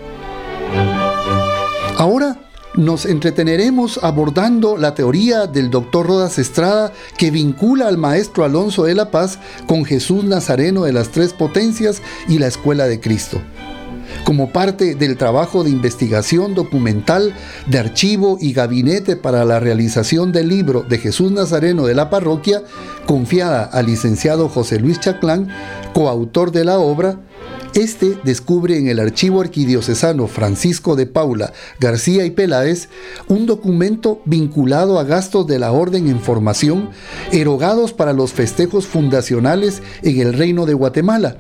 Ahora 1.96 2.40
nos 2.74 3.06
entreteneremos 3.06 4.00
abordando 4.02 4.76
la 4.76 4.96
teoría 4.96 5.46
del 5.46 5.70
doctor 5.70 6.08
Rodas 6.08 6.40
Estrada 6.40 6.94
que 7.16 7.30
vincula 7.30 7.88
al 7.88 8.00
maestro 8.00 8.44
Alonso 8.44 8.86
de 8.86 8.96
la 8.96 9.12
Paz 9.12 9.38
con 9.68 9.86
Jesús 9.86 10.24
Nazareno 10.24 10.86
de 10.86 10.94
las 10.94 11.10
Tres 11.10 11.32
Potencias 11.32 12.02
y 12.28 12.40
la 12.40 12.48
Escuela 12.48 12.88
de 12.88 13.00
Cristo 13.00 13.40
como 14.24 14.52
parte 14.52 14.96
del 14.96 15.18
trabajo 15.18 15.64
de 15.64 15.70
investigación 15.70 16.56
documental 16.56 17.34
de 17.68 17.80
archivo 17.80 18.38
y 18.40 18.54
gabinete 18.54 19.16
para 19.16 19.46
la 19.46 19.60
realización 19.60 20.32
del 20.32 20.50
libro 20.50 20.84
de 20.88 20.98
Jesús 20.98 21.32
Nazareno 21.32 21.86
de 21.86 21.96
la 21.96 22.10
parroquia, 22.10 22.64
confiada 23.06 23.64
al 23.64 23.88
licenciado 23.88 24.50
José 24.50 24.80
Luis 24.80 25.00
Chaclán, 25.00 25.48
coautor 25.94 26.52
de 26.52 26.66
la 26.66 26.80
obra, 26.80 27.20
este 27.76 28.18
descubre 28.24 28.78
en 28.78 28.88
el 28.88 29.00
archivo 29.00 29.42
arquidiocesano 29.42 30.28
Francisco 30.28 30.96
de 30.96 31.06
Paula 31.06 31.54
García 31.80 32.26
y 32.26 32.32
Peláez 32.32 32.90
un 33.28 33.46
documento 33.46 34.22
vinculado 34.26 35.00
a 35.00 35.04
gastos 35.04 35.46
de 35.46 35.60
la 35.60 35.72
orden 35.72 36.08
en 36.08 36.20
formación 36.20 36.90
erogados 37.32 37.94
para 37.94 38.14
los 38.14 38.34
festejos 38.34 38.88
fundacionales 38.88 39.84
en 40.02 40.20
el 40.20 40.34
Reino 40.34 40.66
de 40.66 40.74
Guatemala 40.74 41.38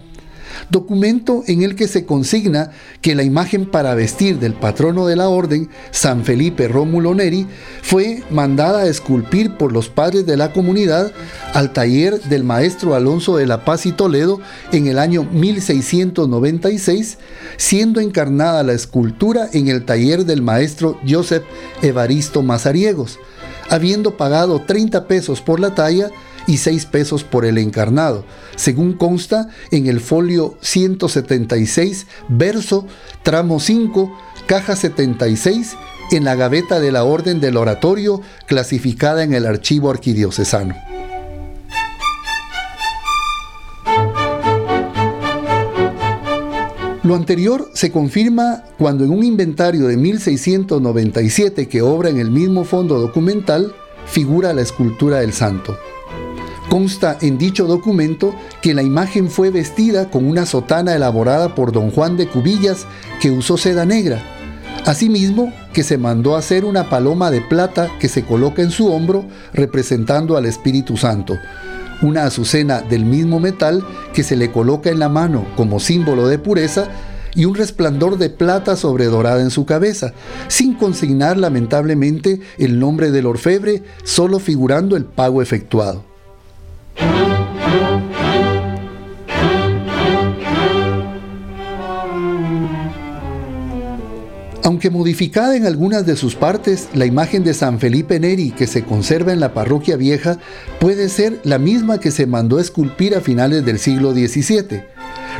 documento 0.69 1.43
en 1.47 1.63
el 1.63 1.75
que 1.75 1.87
se 1.87 2.05
consigna 2.05 2.71
que 3.01 3.15
la 3.15 3.23
imagen 3.23 3.65
para 3.65 3.95
vestir 3.95 4.39
del 4.39 4.53
patrono 4.53 5.07
de 5.07 5.15
la 5.15 5.29
orden, 5.29 5.69
San 5.91 6.23
Felipe 6.23 6.67
Rómulo 6.67 7.13
Neri, 7.15 7.47
fue 7.81 8.23
mandada 8.29 8.81
a 8.81 8.87
esculpir 8.87 9.57
por 9.57 9.71
los 9.71 9.89
padres 9.89 10.25
de 10.25 10.37
la 10.37 10.51
comunidad 10.51 11.11
al 11.53 11.73
taller 11.73 12.19
del 12.23 12.43
maestro 12.43 12.95
Alonso 12.95 13.37
de 13.37 13.47
la 13.47 13.65
Paz 13.65 13.85
y 13.85 13.91
Toledo 13.91 14.39
en 14.71 14.87
el 14.87 14.99
año 14.99 15.23
1696, 15.23 17.17
siendo 17.57 17.99
encarnada 17.99 18.63
la 18.63 18.73
escultura 18.73 19.49
en 19.53 19.67
el 19.67 19.85
taller 19.85 20.25
del 20.25 20.41
maestro 20.41 20.99
Joseph 21.07 21.43
Evaristo 21.81 22.41
Mazariegos, 22.41 23.19
habiendo 23.69 24.17
pagado 24.17 24.61
30 24.61 25.07
pesos 25.07 25.41
por 25.41 25.59
la 25.59 25.75
talla, 25.75 26.09
y 26.49 26.57
6 26.57 26.87
pesos 26.87 27.23
por 27.23 27.45
el 27.45 27.59
encarnado, 27.59 28.25
según 28.55 28.93
consta 28.93 29.49
en 29.69 29.85
el 29.85 29.99
folio 29.99 30.57
176, 30.61 32.07
verso, 32.27 32.87
tramo 33.21 33.59
5, 33.59 34.11
caja 34.47 34.75
76, 34.75 35.75
en 36.11 36.23
la 36.23 36.33
gaveta 36.33 36.79
de 36.79 36.91
la 36.91 37.03
Orden 37.03 37.39
del 37.39 37.55
Oratorio, 37.55 38.23
clasificada 38.47 39.23
en 39.23 39.35
el 39.35 39.45
archivo 39.45 39.91
arquidiocesano. 39.91 40.73
Lo 47.03 47.13
anterior 47.13 47.69
se 47.75 47.91
confirma 47.91 48.63
cuando 48.79 49.03
en 49.03 49.11
un 49.11 49.23
inventario 49.23 49.85
de 49.85 49.97
1697 49.97 51.67
que 51.67 51.83
obra 51.83 52.09
en 52.09 52.19
el 52.19 52.31
mismo 52.31 52.63
fondo 52.63 52.99
documental 52.99 53.75
figura 54.07 54.53
la 54.53 54.63
escultura 54.63 55.19
del 55.19 55.33
santo. 55.33 55.77
Consta 56.69 57.17
en 57.21 57.39
dicho 57.39 57.65
documento 57.65 58.35
que 58.61 58.75
la 58.75 58.83
imagen 58.83 59.29
fue 59.29 59.49
vestida 59.49 60.11
con 60.11 60.29
una 60.29 60.45
sotana 60.45 60.93
elaborada 60.93 61.55
por 61.55 61.71
don 61.71 61.89
Juan 61.89 62.15
de 62.15 62.27
Cubillas 62.27 62.85
que 63.19 63.31
usó 63.31 63.57
seda 63.57 63.85
negra. 63.85 64.21
Asimismo, 64.85 65.51
que 65.73 65.83
se 65.83 65.97
mandó 65.97 66.35
a 66.35 66.39
hacer 66.39 66.65
una 66.65 66.89
paloma 66.89 67.31
de 67.31 67.41
plata 67.41 67.89
que 67.99 68.07
se 68.07 68.23
coloca 68.23 68.61
en 68.61 68.69
su 68.69 68.91
hombro 68.91 69.25
representando 69.51 70.37
al 70.37 70.45
Espíritu 70.45 70.95
Santo, 70.95 71.37
una 72.01 72.25
azucena 72.25 72.81
del 72.81 73.03
mismo 73.03 73.39
metal 73.39 73.83
que 74.13 74.23
se 74.23 74.35
le 74.35 74.51
coloca 74.51 74.89
en 74.89 74.99
la 74.99 75.09
mano 75.09 75.45
como 75.55 75.79
símbolo 75.79 76.27
de 76.27 76.37
pureza 76.37 76.87
y 77.35 77.45
un 77.45 77.55
resplandor 77.55 78.17
de 78.17 78.29
plata 78.29 78.75
sobredorada 78.75 79.41
en 79.41 79.49
su 79.49 79.65
cabeza, 79.65 80.13
sin 80.47 80.75
consignar 80.75 81.37
lamentablemente 81.37 82.39
el 82.57 82.79
nombre 82.79 83.11
del 83.11 83.25
orfebre, 83.25 83.83
solo 84.03 84.39
figurando 84.39 84.95
el 84.95 85.05
pago 85.05 85.41
efectuado. 85.41 86.08
Aunque 94.79 94.97
modificada 94.97 95.57
en 95.57 95.65
algunas 95.65 96.05
de 96.05 96.15
sus 96.15 96.35
partes, 96.35 96.87
la 96.93 97.05
imagen 97.05 97.43
de 97.43 97.53
San 97.53 97.79
Felipe 97.79 98.17
Neri 98.17 98.51
que 98.51 98.65
se 98.65 98.85
conserva 98.85 99.33
en 99.33 99.41
la 99.41 99.53
parroquia 99.53 99.97
vieja 99.97 100.39
puede 100.79 101.09
ser 101.09 101.41
la 101.43 101.59
misma 101.59 101.99
que 101.99 102.11
se 102.11 102.25
mandó 102.25 102.61
esculpir 102.61 103.13
a 103.13 103.19
finales 103.19 103.65
del 103.65 103.77
siglo 103.77 104.13
XVII. 104.13 104.83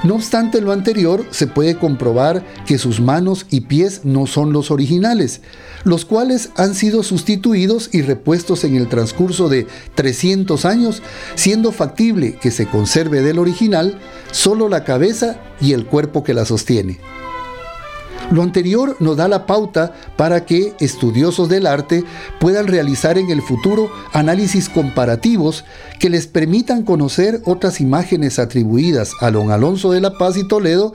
No 0.03 0.15
obstante 0.15 0.59
lo 0.59 0.73
anterior, 0.73 1.25
se 1.31 1.47
puede 1.47 1.77
comprobar 1.77 2.43
que 2.65 2.77
sus 2.77 2.99
manos 2.99 3.45
y 3.49 3.61
pies 3.61 4.01
no 4.03 4.27
son 4.27 4.51
los 4.51 4.71
originales, 4.71 5.39
los 5.85 6.03
cuales 6.03 6.49
han 6.57 6.75
sido 6.75 7.01
sustituidos 7.01 7.91
y 7.93 8.01
repuestos 8.01 8.65
en 8.65 8.75
el 8.75 8.89
transcurso 8.89 9.47
de 9.47 9.67
300 9.95 10.65
años, 10.65 11.01
siendo 11.35 11.71
factible 11.71 12.35
que 12.41 12.51
se 12.51 12.65
conserve 12.65 13.21
del 13.21 13.39
original 13.39 13.99
solo 14.31 14.67
la 14.67 14.83
cabeza 14.83 15.39
y 15.61 15.71
el 15.71 15.85
cuerpo 15.85 16.25
que 16.25 16.33
la 16.33 16.43
sostiene. 16.43 16.99
Lo 18.31 18.43
anterior 18.43 18.95
nos 18.99 19.17
da 19.17 19.27
la 19.27 19.47
pauta 19.47 19.91
para 20.15 20.45
que 20.45 20.73
estudiosos 20.79 21.49
del 21.49 21.65
arte 21.65 22.03
puedan 22.39 22.67
realizar 22.67 23.17
en 23.17 23.31
el 23.31 23.41
futuro 23.41 23.91
análisis 24.13 24.69
comparativos 24.69 25.65
que 25.99 26.11
les 26.11 26.27
permitan 26.27 26.83
conocer 26.83 27.41
otras 27.45 27.81
imágenes 27.81 28.37
atribuidas 28.37 29.13
a 29.19 29.31
don 29.31 29.49
Alonso 29.49 29.91
de 29.91 30.01
la 30.01 30.13
Paz 30.13 30.37
y 30.37 30.47
Toledo 30.47 30.93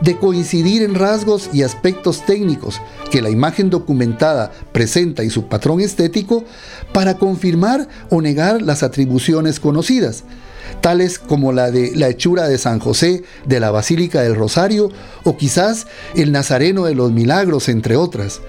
de 0.00 0.16
coincidir 0.16 0.82
en 0.82 0.94
rasgos 0.94 1.50
y 1.52 1.62
aspectos 1.62 2.24
técnicos 2.24 2.80
que 3.10 3.20
la 3.20 3.30
imagen 3.30 3.68
documentada 3.68 4.52
presenta 4.70 5.24
y 5.24 5.30
su 5.30 5.46
patrón 5.46 5.80
estético 5.80 6.44
para 6.92 7.14
confirmar 7.18 7.88
o 8.10 8.22
negar 8.22 8.62
las 8.62 8.84
atribuciones 8.84 9.58
conocidas 9.58 10.22
tales 10.80 11.18
como 11.18 11.52
la 11.52 11.70
de 11.70 11.94
la 11.96 12.08
hechura 12.08 12.48
de 12.48 12.58
San 12.58 12.78
José 12.78 13.24
de 13.44 13.60
la 13.60 13.70
Basílica 13.70 14.22
del 14.22 14.34
Rosario 14.34 14.90
o 15.24 15.36
quizás 15.36 15.86
el 16.14 16.32
Nazareno 16.32 16.84
de 16.84 16.94
los 16.94 17.12
Milagros, 17.12 17.68
entre 17.68 17.96
otras, 17.96 18.40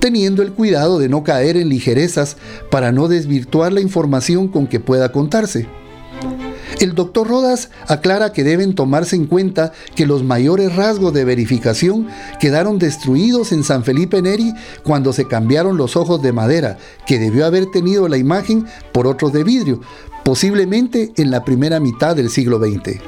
teniendo 0.00 0.42
el 0.42 0.52
cuidado 0.52 0.98
de 0.98 1.08
no 1.08 1.24
caer 1.24 1.56
en 1.56 1.68
ligerezas 1.68 2.36
para 2.70 2.92
no 2.92 3.08
desvirtuar 3.08 3.72
la 3.72 3.80
información 3.80 4.48
con 4.48 4.66
que 4.66 4.80
pueda 4.80 5.12
contarse. 5.12 5.66
El 6.80 6.94
doctor 6.94 7.28
Rodas 7.28 7.70
aclara 7.86 8.32
que 8.32 8.42
deben 8.42 8.74
tomarse 8.74 9.14
en 9.14 9.26
cuenta 9.26 9.72
que 9.94 10.06
los 10.06 10.24
mayores 10.24 10.74
rasgos 10.74 11.12
de 11.12 11.24
verificación 11.24 12.08
quedaron 12.40 12.78
destruidos 12.78 13.52
en 13.52 13.62
San 13.62 13.84
Felipe 13.84 14.20
Neri 14.20 14.52
cuando 14.82 15.12
se 15.12 15.26
cambiaron 15.26 15.76
los 15.76 15.96
ojos 15.96 16.20
de 16.20 16.32
madera 16.32 16.78
que 17.06 17.18
debió 17.18 17.46
haber 17.46 17.66
tenido 17.66 18.08
la 18.08 18.16
imagen 18.16 18.66
por 18.92 19.06
otros 19.06 19.32
de 19.32 19.44
vidrio, 19.44 19.80
posiblemente 20.24 21.12
en 21.16 21.30
la 21.30 21.44
primera 21.44 21.78
mitad 21.80 22.16
del 22.16 22.30
siglo 22.30 22.58
XX. 22.58 23.00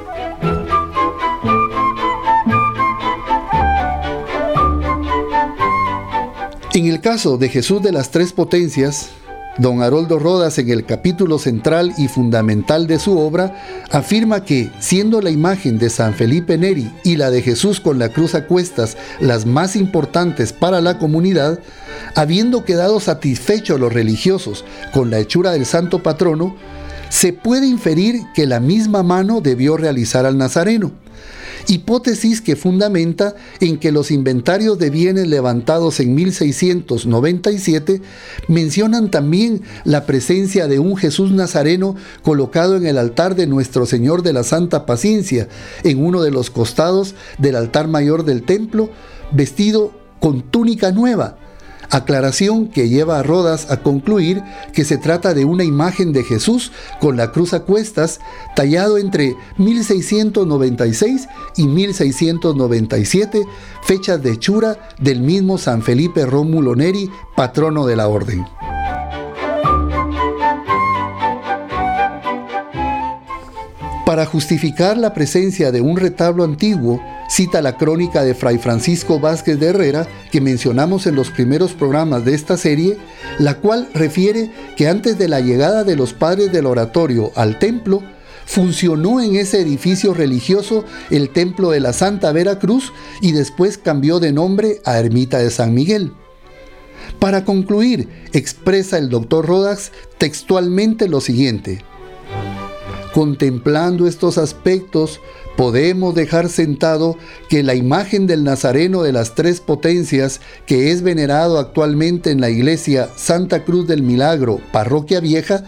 En 6.73 6.85
el 6.85 7.01
caso 7.01 7.39
de 7.39 7.49
Jesús 7.49 7.81
de 7.81 7.91
las 7.91 8.11
Tres 8.11 8.33
Potencias, 8.33 9.09
Don 9.57 9.81
Haroldo 9.81 10.19
Rodas 10.19 10.59
en 10.59 10.69
el 10.69 10.85
capítulo 10.85 11.39
central 11.39 11.91
y 11.97 12.07
fundamental 12.07 12.85
de 12.85 12.99
su 12.99 13.17
obra 13.17 13.83
afirma 13.89 14.45
que, 14.45 14.69
siendo 14.79 15.19
la 15.19 15.31
imagen 15.31 15.79
de 15.79 15.89
San 15.89 16.13
Felipe 16.13 16.59
Neri 16.59 16.91
y 17.03 17.15
la 17.15 17.31
de 17.31 17.41
Jesús 17.41 17.79
con 17.79 17.97
la 17.97 18.09
cruz 18.09 18.35
a 18.35 18.45
cuestas 18.45 18.97
las 19.19 19.47
más 19.47 19.75
importantes 19.75 20.53
para 20.53 20.79
la 20.79 20.99
comunidad, 20.99 21.59
habiendo 22.13 22.63
quedado 22.63 22.99
satisfechos 22.99 23.79
los 23.79 23.91
religiosos 23.91 24.63
con 24.93 25.09
la 25.09 25.17
hechura 25.17 25.53
del 25.53 25.65
santo 25.65 26.03
patrono, 26.03 26.55
se 27.09 27.33
puede 27.33 27.67
inferir 27.67 28.21
que 28.33 28.45
la 28.45 28.59
misma 28.59 29.03
mano 29.03 29.41
debió 29.41 29.77
realizar 29.77 30.25
al 30.25 30.37
Nazareno. 30.37 30.91
Hipótesis 31.69 32.39
que 32.39 32.55
fundamenta 32.55 33.35
en 33.59 33.77
que 33.77 33.91
los 33.91 34.09
inventarios 34.09 34.79
de 34.79 34.89
bienes 34.89 35.27
levantados 35.27 35.99
en 35.99 36.15
1697 36.15 38.01
mencionan 38.47 39.11
también 39.11 39.63
la 39.83 40.05
presencia 40.05 40.67
de 40.67 40.79
un 40.79 40.95
Jesús 40.95 41.31
Nazareno 41.31 41.97
colocado 42.21 42.77
en 42.77 42.87
el 42.87 42.97
altar 42.97 43.35
de 43.35 43.47
Nuestro 43.47 43.85
Señor 43.85 44.23
de 44.23 44.31
la 44.31 44.43
Santa 44.43 44.85
Paciencia, 44.85 45.49
en 45.83 46.01
uno 46.01 46.21
de 46.21 46.31
los 46.31 46.49
costados 46.49 47.15
del 47.37 47.57
altar 47.57 47.89
mayor 47.89 48.23
del 48.23 48.43
templo, 48.43 48.89
vestido 49.33 49.91
con 50.21 50.43
túnica 50.43 50.93
nueva 50.93 51.37
Aclaración 51.89 52.67
que 52.67 52.89
lleva 52.89 53.19
a 53.19 53.23
Rodas 53.23 53.71
a 53.71 53.77
concluir 53.77 54.43
que 54.73 54.83
se 54.83 54.97
trata 54.97 55.33
de 55.33 55.45
una 55.45 55.63
imagen 55.63 56.11
de 56.11 56.23
Jesús 56.23 56.71
con 56.99 57.15
la 57.15 57.31
cruz 57.31 57.53
a 57.53 57.61
cuestas, 57.61 58.19
tallado 58.55 58.97
entre 58.97 59.35
1696 59.57 61.27
y 61.55 61.67
1697, 61.67 63.45
fechas 63.83 64.21
de 64.21 64.31
hechura 64.33 64.77
del 64.99 65.21
mismo 65.21 65.57
San 65.57 65.81
Felipe 65.81 66.25
Rómulo 66.25 66.75
Neri, 66.75 67.09
patrono 67.35 67.85
de 67.85 67.95
la 67.95 68.07
orden. 68.09 68.45
Para 74.05 74.25
justificar 74.25 74.97
la 74.97 75.13
presencia 75.13 75.71
de 75.71 75.81
un 75.81 75.97
retablo 75.97 76.45
antiguo, 76.45 77.01
cita 77.27 77.61
la 77.61 77.77
crónica 77.77 78.23
de 78.23 78.33
Fray 78.33 78.57
Francisco 78.57 79.19
Vázquez 79.19 79.59
de 79.59 79.67
Herrera 79.67 80.07
que 80.31 80.41
mencionamos 80.41 81.07
en 81.07 81.15
los 81.15 81.29
primeros 81.29 81.73
programas 81.73 82.25
de 82.25 82.33
esta 82.33 82.57
serie, 82.57 82.97
la 83.39 83.55
cual 83.59 83.89
refiere 83.93 84.51
que 84.75 84.87
antes 84.87 85.17
de 85.17 85.27
la 85.27 85.41
llegada 85.41 85.83
de 85.83 85.95
los 85.95 86.13
padres 86.13 86.51
del 86.51 86.65
oratorio 86.65 87.31
al 87.35 87.59
templo, 87.59 88.01
funcionó 88.45 89.21
en 89.21 89.35
ese 89.35 89.59
edificio 89.59 90.13
religioso 90.13 90.85
el 91.09 91.29
templo 91.29 91.69
de 91.69 91.81
la 91.81 91.93
Santa 91.93 92.31
Veracruz 92.31 92.93
y 93.21 93.33
después 93.33 93.77
cambió 93.77 94.19
de 94.19 94.31
nombre 94.31 94.81
a 94.85 94.97
Ermita 94.97 95.37
de 95.37 95.51
San 95.51 95.73
Miguel. 95.73 96.13
Para 97.19 97.45
concluir, 97.45 98.07
expresa 98.31 98.97
el 98.97 99.09
doctor 99.09 99.45
Rodax 99.45 99.91
textualmente 100.17 101.07
lo 101.09 101.19
siguiente. 101.19 101.83
Contemplando 103.13 104.07
estos 104.07 104.37
aspectos, 104.37 105.19
podemos 105.57 106.15
dejar 106.15 106.47
sentado 106.47 107.17
que 107.49 107.63
la 107.63 107.75
imagen 107.75 108.27
del 108.27 108.45
Nazareno 108.45 109.01
de 109.01 109.11
las 109.11 109.35
tres 109.35 109.59
potencias, 109.59 110.39
que 110.65 110.91
es 110.91 111.01
venerado 111.01 111.57
actualmente 111.57 112.29
en 112.31 112.39
la 112.39 112.51
iglesia 112.51 113.09
Santa 113.17 113.65
Cruz 113.65 113.87
del 113.87 114.03
Milagro, 114.03 114.61
Parroquia 114.71 115.19
Vieja, 115.19 115.63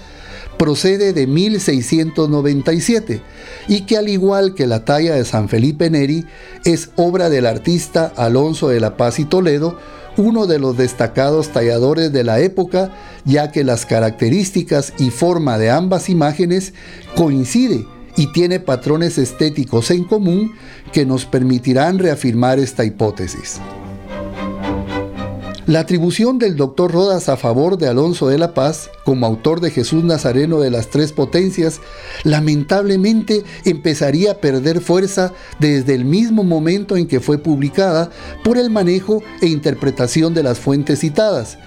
procede 0.57 1.11
de 1.11 1.25
1697 1.25 3.21
y 3.67 3.81
que 3.81 3.97
al 3.97 4.09
igual 4.09 4.53
que 4.53 4.67
la 4.67 4.85
talla 4.85 5.15
de 5.15 5.25
San 5.25 5.49
Felipe 5.49 5.89
Neri, 5.89 6.25
es 6.65 6.91
obra 6.95 7.29
del 7.29 7.47
artista 7.47 8.13
Alonso 8.15 8.67
de 8.67 8.79
la 8.79 8.95
Paz 8.95 9.19
y 9.19 9.25
Toledo, 9.25 9.79
uno 10.17 10.45
de 10.45 10.59
los 10.59 10.77
destacados 10.77 11.49
talladores 11.49 12.11
de 12.11 12.23
la 12.23 12.39
época, 12.41 12.91
ya 13.25 13.51
que 13.51 13.63
las 13.63 13.87
características 13.87 14.93
y 14.99 15.09
forma 15.09 15.57
de 15.57 15.71
ambas 15.71 16.09
imágenes 16.09 16.73
coincide 17.15 17.85
y 18.15 18.31
tiene 18.31 18.59
patrones 18.59 19.17
estéticos 19.17 19.91
en 19.91 20.03
común 20.03 20.53
que 20.91 21.05
nos 21.05 21.25
permitirán 21.25 21.99
reafirmar 21.99 22.59
esta 22.59 22.85
hipótesis. 22.85 23.59
La 25.69 25.81
atribución 25.81 26.39
del 26.39 26.55
doctor 26.55 26.91
Rodas 26.91 27.29
a 27.29 27.37
favor 27.37 27.77
de 27.77 27.87
Alonso 27.87 28.27
de 28.27 28.39
la 28.39 28.55
Paz, 28.55 28.89
como 29.05 29.27
autor 29.27 29.61
de 29.61 29.69
Jesús 29.69 30.03
Nazareno 30.03 30.59
de 30.59 30.71
las 30.71 30.87
Tres 30.87 31.11
Potencias, 31.11 31.79
lamentablemente 32.23 33.43
empezaría 33.65 34.31
a 34.31 34.37
perder 34.37 34.81
fuerza 34.81 35.31
desde 35.59 35.93
el 35.93 36.05
mismo 36.05 36.43
momento 36.43 36.97
en 36.97 37.07
que 37.07 37.19
fue 37.19 37.37
publicada 37.37 38.09
por 38.43 38.57
el 38.57 38.71
manejo 38.71 39.21
e 39.41 39.45
interpretación 39.45 40.33
de 40.33 40.41
las 40.41 40.57
fuentes 40.57 41.01
citadas, 41.01 41.59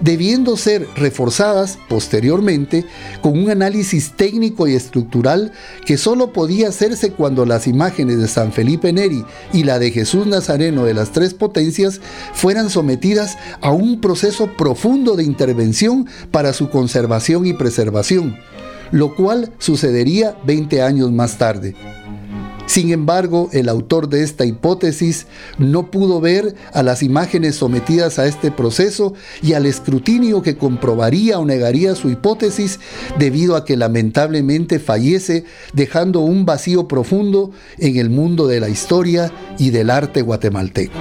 debiendo 0.00 0.56
ser 0.56 0.86
reforzadas 0.96 1.78
posteriormente 1.88 2.84
con 3.20 3.38
un 3.38 3.50
análisis 3.50 4.12
técnico 4.16 4.66
y 4.66 4.74
estructural 4.74 5.52
que 5.84 5.96
solo 5.96 6.32
podía 6.32 6.68
hacerse 6.68 7.12
cuando 7.12 7.46
las 7.46 7.66
imágenes 7.66 8.18
de 8.18 8.28
San 8.28 8.52
Felipe 8.52 8.92
Neri 8.92 9.24
y 9.52 9.64
la 9.64 9.78
de 9.78 9.90
Jesús 9.90 10.26
Nazareno 10.26 10.84
de 10.84 10.94
las 10.94 11.12
Tres 11.12 11.34
Potencias 11.34 12.00
fueran 12.34 12.70
sometidas 12.70 13.36
a 13.60 13.70
un 13.72 14.00
proceso 14.00 14.56
profundo 14.56 15.16
de 15.16 15.24
intervención 15.24 16.06
para 16.30 16.52
su 16.52 16.70
conservación 16.70 17.46
y 17.46 17.52
preservación, 17.52 18.36
lo 18.90 19.14
cual 19.14 19.52
sucedería 19.58 20.36
20 20.44 20.82
años 20.82 21.12
más 21.12 21.38
tarde. 21.38 21.74
Sin 22.70 22.92
embargo, 22.92 23.48
el 23.52 23.68
autor 23.68 24.08
de 24.08 24.22
esta 24.22 24.44
hipótesis 24.44 25.26
no 25.58 25.90
pudo 25.90 26.20
ver 26.20 26.54
a 26.72 26.84
las 26.84 27.02
imágenes 27.02 27.56
sometidas 27.56 28.20
a 28.20 28.28
este 28.28 28.52
proceso 28.52 29.12
y 29.42 29.54
al 29.54 29.66
escrutinio 29.66 30.40
que 30.40 30.56
comprobaría 30.56 31.40
o 31.40 31.44
negaría 31.44 31.96
su 31.96 32.10
hipótesis 32.10 32.78
debido 33.18 33.56
a 33.56 33.64
que 33.64 33.76
lamentablemente 33.76 34.78
fallece 34.78 35.42
dejando 35.72 36.20
un 36.20 36.46
vacío 36.46 36.86
profundo 36.86 37.50
en 37.76 37.96
el 37.96 38.08
mundo 38.08 38.46
de 38.46 38.60
la 38.60 38.68
historia 38.68 39.32
y 39.58 39.70
del 39.70 39.90
arte 39.90 40.22
guatemalteco. 40.22 40.94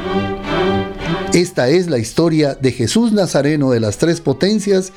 Esta 1.33 1.69
es 1.69 1.87
la 1.87 1.99
historia 1.99 2.55
de 2.55 2.71
Jesús 2.71 3.11
Nazareno 3.11 3.69
de 3.69 3.79
las 3.79 3.99
Tres 3.99 4.21
Potencias. 4.21 4.91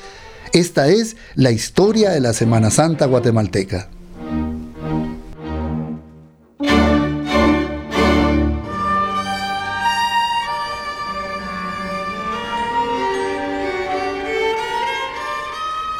Esta 0.53 0.87
es 0.87 1.17
la 1.35 1.51
historia 1.51 2.09
de 2.09 2.19
la 2.19 2.33
Semana 2.33 2.71
Santa 2.71 3.05
guatemalteca. 3.05 3.89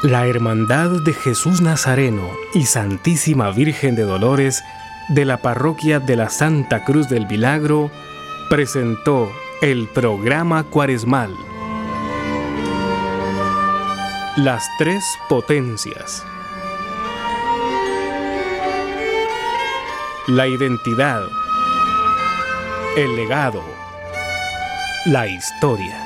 La 0.04 0.28
Hermandad 0.28 1.02
de 1.02 1.14
Jesús 1.14 1.62
Nazareno 1.62 2.30
y 2.54 2.66
Santísima 2.66 3.52
Virgen 3.52 3.96
de 3.96 4.04
Dolores 4.04 4.62
de 5.08 5.24
la 5.24 5.38
Parroquia 5.38 6.02
de 6.02 6.18
la 6.18 6.30
Santa 6.30 6.84
Cruz 6.84 7.08
del 7.08 7.26
Milagro 7.26 7.90
presentó 8.50 9.32
el 9.62 9.88
programa 9.88 10.66
cuaresmal. 10.66 11.34
Las 14.36 14.68
tres 14.78 15.06
potencias. 15.30 16.26
La 20.28 20.50
identidad. 20.50 21.22
El 22.98 23.16
legado. 23.16 23.64
la 25.06 25.28
historia. 25.28 26.03